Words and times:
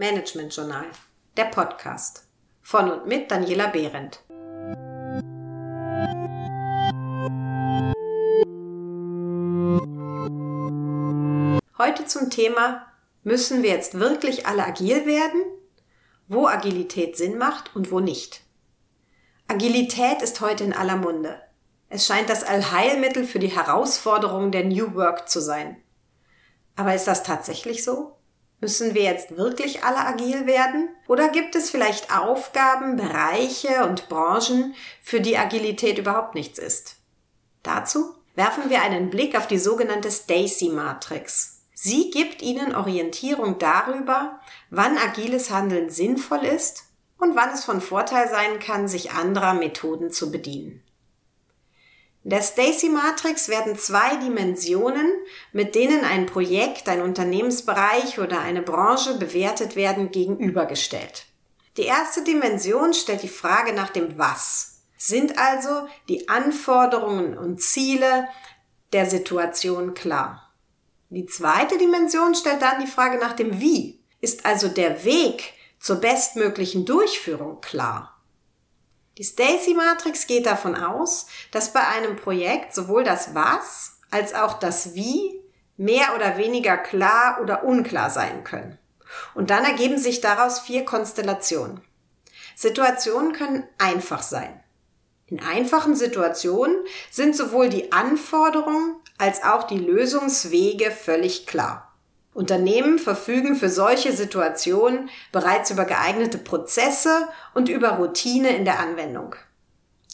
Management 0.00 0.56
Journal, 0.56 0.86
der 1.36 1.44
Podcast. 1.44 2.26
Von 2.62 2.90
und 2.90 3.06
mit 3.06 3.30
Daniela 3.30 3.66
Behrendt. 3.66 4.24
Heute 11.76 12.06
zum 12.06 12.30
Thema, 12.30 12.86
müssen 13.24 13.62
wir 13.62 13.68
jetzt 13.68 13.98
wirklich 14.00 14.46
alle 14.46 14.64
agil 14.64 15.04
werden? 15.04 15.42
Wo 16.28 16.46
Agilität 16.46 17.18
Sinn 17.18 17.36
macht 17.36 17.76
und 17.76 17.92
wo 17.92 18.00
nicht. 18.00 18.40
Agilität 19.48 20.22
ist 20.22 20.40
heute 20.40 20.64
in 20.64 20.72
aller 20.72 20.96
Munde. 20.96 21.42
Es 21.90 22.06
scheint 22.06 22.30
das 22.30 22.42
Allheilmittel 22.42 23.26
für 23.26 23.38
die 23.38 23.48
Herausforderungen 23.54 24.50
der 24.50 24.64
New 24.64 24.94
Work 24.94 25.28
zu 25.28 25.42
sein. 25.42 25.76
Aber 26.74 26.94
ist 26.94 27.06
das 27.06 27.22
tatsächlich 27.22 27.84
so? 27.84 28.16
Müssen 28.60 28.94
wir 28.94 29.02
jetzt 29.02 29.36
wirklich 29.38 29.84
alle 29.84 30.06
agil 30.06 30.46
werden? 30.46 30.90
Oder 31.08 31.28
gibt 31.30 31.54
es 31.54 31.70
vielleicht 31.70 32.14
Aufgaben, 32.14 32.96
Bereiche 32.96 33.86
und 33.86 34.08
Branchen, 34.10 34.74
für 35.00 35.20
die 35.20 35.38
Agilität 35.38 35.98
überhaupt 35.98 36.34
nichts 36.34 36.58
ist? 36.58 36.96
Dazu 37.62 38.14
werfen 38.34 38.68
wir 38.68 38.82
einen 38.82 39.08
Blick 39.08 39.36
auf 39.36 39.46
die 39.46 39.58
sogenannte 39.58 40.10
Stacy-Matrix. 40.10 41.62
Sie 41.72 42.10
gibt 42.10 42.42
Ihnen 42.42 42.74
Orientierung 42.74 43.58
darüber, 43.58 44.38
wann 44.68 44.98
agiles 44.98 45.50
Handeln 45.50 45.88
sinnvoll 45.88 46.44
ist 46.44 46.84
und 47.16 47.36
wann 47.36 47.54
es 47.54 47.64
von 47.64 47.80
Vorteil 47.80 48.28
sein 48.28 48.58
kann, 48.58 48.88
sich 48.88 49.12
anderer 49.12 49.54
Methoden 49.54 50.10
zu 50.10 50.30
bedienen. 50.30 50.82
In 52.22 52.30
der 52.30 52.42
Stacy-Matrix 52.42 53.48
werden 53.48 53.78
zwei 53.78 54.16
Dimensionen, 54.16 55.10
mit 55.52 55.74
denen 55.74 56.04
ein 56.04 56.26
Projekt, 56.26 56.88
ein 56.88 57.00
Unternehmensbereich 57.00 58.18
oder 58.18 58.40
eine 58.40 58.60
Branche 58.60 59.16
bewertet 59.16 59.74
werden, 59.74 60.10
gegenübergestellt. 60.10 61.26
Die 61.78 61.84
erste 61.84 62.22
Dimension 62.22 62.92
stellt 62.92 63.22
die 63.22 63.28
Frage 63.28 63.72
nach 63.72 63.88
dem 63.88 64.18
Was. 64.18 64.82
Sind 64.98 65.38
also 65.38 65.88
die 66.10 66.28
Anforderungen 66.28 67.38
und 67.38 67.62
Ziele 67.62 68.28
der 68.92 69.06
Situation 69.06 69.94
klar? 69.94 70.52
Die 71.08 71.24
zweite 71.24 71.78
Dimension 71.78 72.34
stellt 72.34 72.60
dann 72.60 72.80
die 72.84 72.90
Frage 72.90 73.16
nach 73.18 73.32
dem 73.32 73.60
Wie. 73.60 73.98
Ist 74.20 74.44
also 74.44 74.68
der 74.68 75.04
Weg 75.04 75.54
zur 75.78 75.96
bestmöglichen 75.96 76.84
Durchführung 76.84 77.62
klar? 77.62 78.19
Die 79.20 79.24
Stacy-Matrix 79.24 80.26
geht 80.26 80.46
davon 80.46 80.74
aus, 80.74 81.26
dass 81.50 81.74
bei 81.74 81.86
einem 81.86 82.16
Projekt 82.16 82.74
sowohl 82.74 83.04
das 83.04 83.34
Was 83.34 83.98
als 84.10 84.32
auch 84.32 84.54
das 84.54 84.94
Wie 84.94 85.42
mehr 85.76 86.14
oder 86.16 86.38
weniger 86.38 86.78
klar 86.78 87.38
oder 87.42 87.64
unklar 87.64 88.08
sein 88.08 88.44
können. 88.44 88.78
Und 89.34 89.50
dann 89.50 89.66
ergeben 89.66 89.98
sich 89.98 90.22
daraus 90.22 90.60
vier 90.60 90.86
Konstellationen. 90.86 91.82
Situationen 92.56 93.34
können 93.34 93.68
einfach 93.76 94.22
sein. 94.22 94.58
In 95.26 95.38
einfachen 95.40 95.96
Situationen 95.96 96.76
sind 97.10 97.36
sowohl 97.36 97.68
die 97.68 97.92
Anforderungen 97.92 98.96
als 99.18 99.42
auch 99.42 99.64
die 99.64 99.80
Lösungswege 99.80 100.90
völlig 100.90 101.46
klar. 101.46 101.89
Unternehmen 102.32 102.98
verfügen 102.98 103.56
für 103.56 103.68
solche 103.68 104.12
Situationen 104.12 105.10
bereits 105.32 105.70
über 105.70 105.84
geeignete 105.84 106.38
Prozesse 106.38 107.28
und 107.54 107.68
über 107.68 107.90
Routine 107.90 108.50
in 108.56 108.64
der 108.64 108.78
Anwendung. 108.78 109.34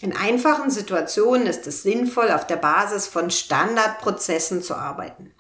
In 0.01 0.15
einfachen 0.15 0.71
Situationen 0.71 1.47
ist 1.47 1.67
es 1.67 1.83
sinnvoll, 1.83 2.31
auf 2.31 2.47
der 2.47 2.57
Basis 2.57 3.07
von 3.07 3.31
Standardprozessen 3.31 4.63
zu 4.63 4.75
arbeiten. 4.75 5.35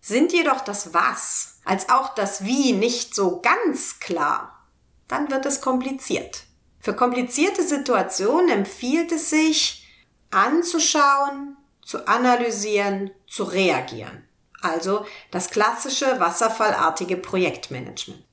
Sind 0.00 0.32
jedoch 0.32 0.60
das 0.62 0.94
Was 0.94 1.60
als 1.64 1.88
auch 1.88 2.14
das 2.14 2.44
Wie 2.44 2.72
nicht 2.72 3.14
so 3.14 3.40
ganz 3.40 4.00
klar, 4.00 4.66
dann 5.08 5.30
wird 5.30 5.44
es 5.46 5.60
kompliziert. 5.60 6.44
Für 6.80 6.94
komplizierte 6.94 7.62
Situationen 7.62 8.48
empfiehlt 8.48 9.12
es 9.12 9.30
sich, 9.30 9.86
anzuschauen, 10.30 11.56
zu 11.82 12.06
analysieren, 12.08 13.10
zu 13.26 13.44
reagieren. 13.44 14.26
Also 14.62 15.06
das 15.30 15.50
klassische 15.50 16.20
wasserfallartige 16.20 17.16
Projektmanagement. 17.16 18.24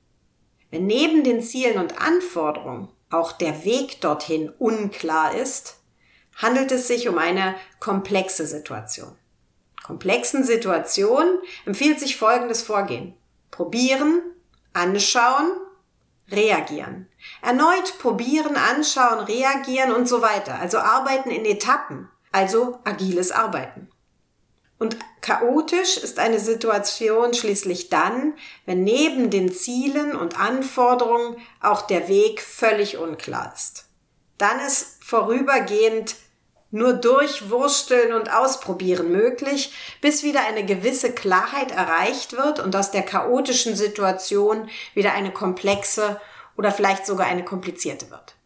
Wenn 0.70 0.86
neben 0.86 1.24
den 1.24 1.42
Zielen 1.42 1.78
und 1.78 2.00
Anforderungen 2.00 2.88
auch 3.10 3.32
der 3.32 3.64
Weg 3.64 4.00
dorthin 4.00 4.50
unklar 4.58 5.34
ist, 5.34 5.76
handelt 6.36 6.70
es 6.70 6.86
sich 6.86 7.08
um 7.08 7.18
eine 7.18 7.54
komplexe 7.80 8.46
Situation. 8.46 9.16
Komplexen 9.82 10.44
Situationen 10.44 11.38
empfiehlt 11.64 11.98
sich 11.98 12.16
folgendes 12.16 12.62
Vorgehen. 12.62 13.14
Probieren, 13.50 14.20
anschauen, 14.74 15.50
reagieren. 16.30 17.08
Erneut 17.40 17.98
probieren, 17.98 18.56
anschauen, 18.56 19.20
reagieren 19.20 19.92
und 19.92 20.06
so 20.06 20.20
weiter. 20.20 20.56
Also 20.60 20.78
arbeiten 20.78 21.30
in 21.30 21.46
Etappen. 21.46 22.10
Also 22.30 22.78
agiles 22.84 23.32
Arbeiten. 23.32 23.88
Und 24.78 24.96
chaotisch 25.20 25.96
ist 25.96 26.18
eine 26.18 26.38
Situation 26.38 27.34
schließlich 27.34 27.88
dann, 27.88 28.34
wenn 28.64 28.84
neben 28.84 29.30
den 29.30 29.52
Zielen 29.52 30.14
und 30.14 30.38
Anforderungen 30.38 31.36
auch 31.60 31.82
der 31.82 32.08
Weg 32.08 32.40
völlig 32.40 32.96
unklar 32.96 33.52
ist. 33.54 33.86
Dann 34.38 34.60
ist 34.60 35.02
vorübergehend 35.02 36.14
nur 36.70 36.92
durchwursteln 36.92 38.12
und 38.12 38.30
ausprobieren 38.30 39.10
möglich, 39.10 39.72
bis 40.00 40.22
wieder 40.22 40.46
eine 40.46 40.64
gewisse 40.64 41.12
Klarheit 41.12 41.72
erreicht 41.72 42.34
wird 42.34 42.60
und 42.60 42.76
aus 42.76 42.90
der 42.90 43.02
chaotischen 43.02 43.74
Situation 43.74 44.68
wieder 44.94 45.14
eine 45.14 45.32
komplexe 45.32 46.20
oder 46.56 46.70
vielleicht 46.70 47.06
sogar 47.06 47.26
eine 47.26 47.44
komplizierte 47.44 48.10
wird. 48.10 48.36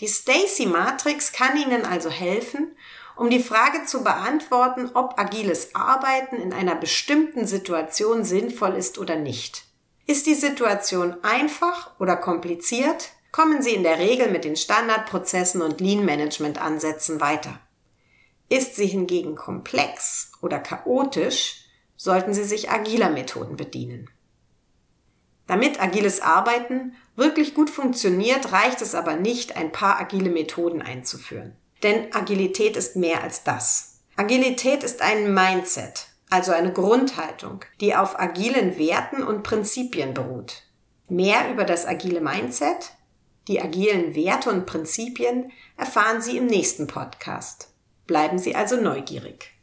Die 0.00 0.08
Stacy 0.08 0.66
Matrix 0.66 1.32
kann 1.32 1.56
Ihnen 1.56 1.84
also 1.84 2.10
helfen, 2.10 2.74
um 3.16 3.30
die 3.30 3.42
Frage 3.42 3.84
zu 3.84 4.04
beantworten, 4.04 4.90
ob 4.94 5.18
agiles 5.18 5.74
Arbeiten 5.74 6.36
in 6.36 6.52
einer 6.52 6.74
bestimmten 6.74 7.46
Situation 7.46 8.24
sinnvoll 8.24 8.74
ist 8.74 8.98
oder 8.98 9.16
nicht. 9.16 9.64
Ist 10.06 10.26
die 10.26 10.34
Situation 10.34 11.16
einfach 11.22 11.98
oder 11.98 12.16
kompliziert, 12.16 13.10
kommen 13.32 13.62
Sie 13.62 13.74
in 13.74 13.82
der 13.82 13.98
Regel 13.98 14.30
mit 14.30 14.44
den 14.44 14.56
Standardprozessen 14.56 15.62
und 15.62 15.80
Lean-Management-Ansätzen 15.80 17.20
weiter. 17.20 17.58
Ist 18.48 18.76
sie 18.76 18.86
hingegen 18.86 19.34
komplex 19.34 20.30
oder 20.40 20.60
chaotisch, 20.60 21.64
sollten 21.96 22.34
Sie 22.34 22.44
sich 22.44 22.70
agiler 22.70 23.10
Methoden 23.10 23.56
bedienen. 23.56 24.08
Damit 25.46 25.80
agiles 25.80 26.20
Arbeiten 26.20 26.94
wirklich 27.14 27.54
gut 27.54 27.70
funktioniert, 27.70 28.52
reicht 28.52 28.82
es 28.82 28.94
aber 28.94 29.16
nicht, 29.16 29.56
ein 29.56 29.72
paar 29.72 29.98
agile 29.98 30.30
Methoden 30.30 30.82
einzuführen. 30.82 31.56
Denn 31.82 32.14
Agilität 32.14 32.76
ist 32.76 32.96
mehr 32.96 33.22
als 33.22 33.44
das. 33.44 34.00
Agilität 34.16 34.82
ist 34.82 35.02
ein 35.02 35.34
Mindset, 35.34 36.06
also 36.30 36.52
eine 36.52 36.72
Grundhaltung, 36.72 37.64
die 37.80 37.94
auf 37.94 38.18
agilen 38.18 38.78
Werten 38.78 39.22
und 39.22 39.42
Prinzipien 39.42 40.14
beruht. 40.14 40.62
Mehr 41.08 41.50
über 41.52 41.64
das 41.64 41.86
agile 41.86 42.20
Mindset, 42.20 42.92
die 43.48 43.60
agilen 43.60 44.14
Werte 44.16 44.50
und 44.50 44.66
Prinzipien 44.66 45.52
erfahren 45.76 46.20
Sie 46.20 46.36
im 46.36 46.46
nächsten 46.46 46.86
Podcast. 46.86 47.68
Bleiben 48.06 48.38
Sie 48.38 48.56
also 48.56 48.80
neugierig. 48.80 49.52